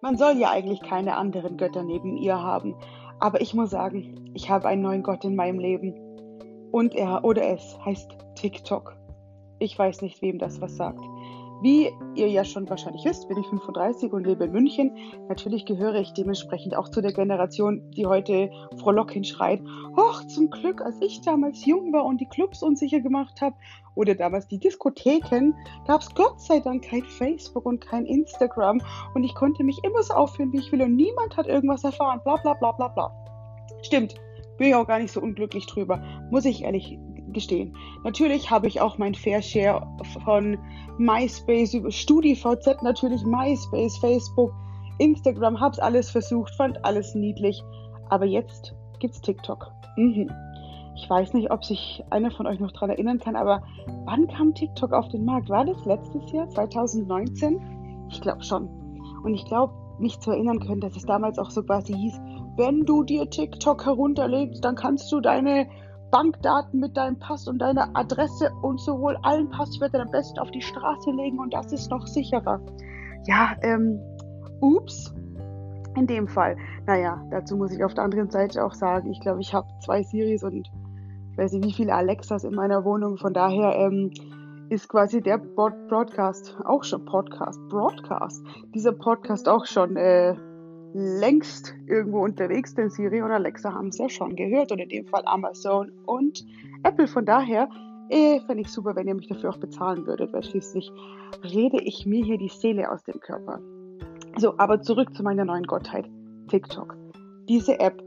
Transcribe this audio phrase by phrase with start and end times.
[0.00, 2.76] Man soll ja eigentlich keine anderen Götter neben ihr haben.
[3.18, 5.94] Aber ich muss sagen, ich habe einen neuen Gott in meinem Leben.
[6.70, 8.96] Und er oder es heißt TikTok.
[9.58, 11.02] Ich weiß nicht, wem das was sagt.
[11.60, 14.96] Wie ihr ja schon wahrscheinlich wisst, bin ich 35 und lebe in München.
[15.28, 19.60] Natürlich gehöre ich dementsprechend auch zu der Generation, die heute frohlockend schreit,
[19.96, 23.56] ach, zum Glück, als ich damals jung war und die Clubs unsicher gemacht habe
[23.96, 25.54] oder damals die Diskotheken,
[25.84, 28.80] gab es Gott sei Dank kein Facebook und kein Instagram
[29.14, 32.20] und ich konnte mich immer so aufführen, wie ich will und niemand hat irgendwas erfahren,
[32.22, 33.10] bla bla bla bla bla.
[33.82, 34.14] Stimmt,
[34.58, 36.98] bin ich auch gar nicht so unglücklich drüber, muss ich ehrlich
[37.32, 37.76] gestehen.
[38.04, 39.86] Natürlich habe ich auch mein Fair Share
[40.24, 40.58] von
[40.98, 44.52] MySpace über StudiVZ, natürlich MySpace, Facebook,
[44.98, 47.62] Instagram, hab's alles versucht, fand alles niedlich.
[48.08, 49.70] Aber jetzt gibt's TikTok.
[49.96, 50.30] Mhm.
[50.96, 53.62] Ich weiß nicht, ob sich einer von euch noch daran erinnern kann, aber
[54.04, 55.48] wann kam TikTok auf den Markt?
[55.48, 58.08] War das letztes Jahr, 2019?
[58.10, 58.68] Ich glaube schon.
[59.22, 62.20] Und ich glaube, mich zu erinnern können, dass es damals auch so quasi hieß,
[62.56, 65.68] wenn du dir TikTok herunterlegst, dann kannst du deine
[66.10, 70.62] Bankdaten mit deinem Pass und deiner Adresse und sowohl allen Passwörtern am besten auf die
[70.62, 72.60] Straße legen und das ist noch sicherer.
[73.26, 74.00] Ja, ähm,
[74.60, 75.14] ups.
[75.96, 76.56] In dem Fall.
[76.86, 80.02] Naja, dazu muss ich auf der anderen Seite auch sagen, ich glaube, ich habe zwei
[80.02, 80.68] Series und
[81.36, 83.16] weiß nicht, wie viele Alexas in meiner Wohnung.
[83.16, 84.12] Von daher ähm,
[84.68, 90.36] ist quasi der Broadcast auch schon Podcast, Broadcast, dieser Podcast auch schon äh,
[90.94, 95.06] längst irgendwo unterwegs, denn Siri und Alexa haben es ja schon gehört und in dem
[95.06, 96.44] Fall Amazon und
[96.82, 97.06] Apple.
[97.08, 97.68] Von daher
[98.08, 100.90] äh, fände ich super, wenn ihr mich dafür auch bezahlen würdet, weil schließlich
[101.44, 103.60] rede ich mir hier die Seele aus dem Körper.
[104.36, 106.08] So, aber zurück zu meiner neuen Gottheit,
[106.48, 106.96] TikTok.
[107.48, 108.02] Diese App,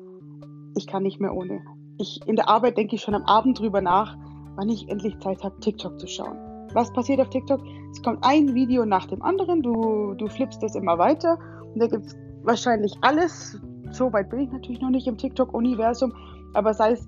[0.75, 1.61] ich kann nicht mehr ohne.
[1.97, 4.17] Ich, in der Arbeit denke ich schon am Abend drüber nach,
[4.55, 6.37] wann ich endlich Zeit habe, TikTok zu schauen.
[6.73, 7.61] Was passiert auf TikTok?
[7.91, 11.37] Es kommt ein Video nach dem anderen, du, du flippst das immer weiter
[11.73, 13.59] und da gibt es wahrscheinlich alles.
[13.91, 16.13] So weit bin ich natürlich noch nicht im TikTok-Universum,
[16.53, 17.07] aber sei es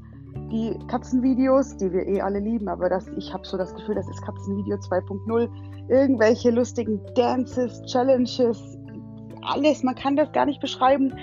[0.52, 4.08] die Katzenvideos, die wir eh alle lieben, aber das, ich habe so das Gefühl, das
[4.10, 5.50] ist Katzenvideo 2.0.
[5.90, 8.78] Irgendwelche lustigen Dances, Challenges,
[9.42, 11.14] alles, man kann das gar nicht beschreiben.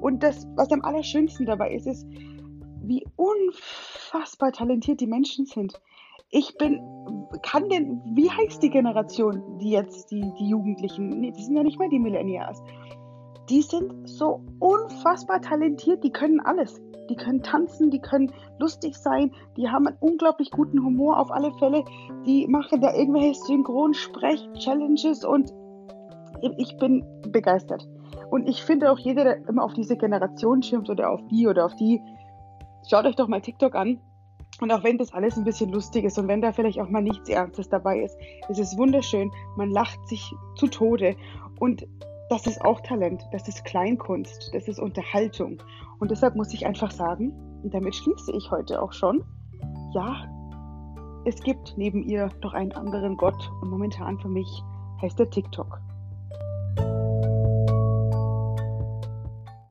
[0.00, 2.06] Und das, was am allerschönsten dabei ist, ist,
[2.82, 5.80] wie unfassbar talentiert die Menschen sind.
[6.30, 6.80] Ich bin,
[7.42, 11.62] kann denn, wie heißt die Generation, die jetzt, die, die Jugendlichen, nee, das sind ja
[11.62, 12.62] nicht mehr die Millennials
[13.50, 16.80] die sind so unfassbar talentiert, die können alles.
[17.08, 21.52] Die können tanzen, die können lustig sein, die haben einen unglaublich guten Humor auf alle
[21.54, 21.84] Fälle.
[22.24, 25.52] Die machen da irgendwelche Synchronsprech-Challenges und
[26.58, 27.88] ich bin begeistert.
[28.30, 31.64] Und ich finde auch jeder, der immer auf diese Generation schimpft oder auf die oder
[31.64, 32.00] auf die,
[32.88, 34.00] schaut euch doch mal TikTok an.
[34.60, 37.02] Und auch wenn das alles ein bisschen lustig ist und wenn da vielleicht auch mal
[37.02, 38.16] nichts Ernstes dabei ist,
[38.48, 39.32] es ist wunderschön.
[39.56, 41.16] Man lacht sich zu Tode.
[41.58, 41.86] Und
[42.30, 45.60] das ist auch Talent, das ist Kleinkunst, das ist Unterhaltung.
[45.98, 47.32] Und deshalb muss ich einfach sagen,
[47.62, 49.24] und damit schließe ich heute auch schon,
[49.92, 50.24] ja,
[51.24, 54.62] es gibt neben ihr noch einen anderen Gott und momentan für mich
[55.02, 55.80] heißt er TikTok.